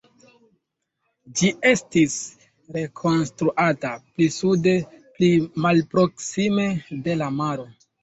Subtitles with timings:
[1.41, 2.15] Ĝi estis
[2.79, 4.77] rekonstruata pli sude,
[5.21, 5.33] pli
[5.69, 6.71] malproksime
[7.09, 7.73] de la maro.